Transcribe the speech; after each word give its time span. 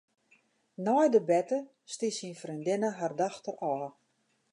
Nei 0.85 1.07
de 1.13 1.21
berte 1.29 1.59
stie 1.93 2.11
syn 2.17 2.33
freondinne 2.41 2.89
har 2.97 3.13
dochter 3.21 3.55
ôf. 3.71 3.91